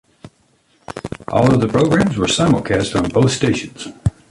All 1.27 1.51
other 1.51 1.67
programmes 1.67 2.17
were 2.17 2.25
simulcast 2.25 2.95
on 2.95 3.11
both 3.11 3.31
stations. 3.31 3.89